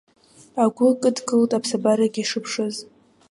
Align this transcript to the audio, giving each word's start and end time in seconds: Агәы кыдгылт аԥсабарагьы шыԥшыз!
Агәы 0.63 0.87
кыдгылт 1.01 1.51
аԥсабарагьы 1.57 2.23
шыԥшыз! 2.29 2.75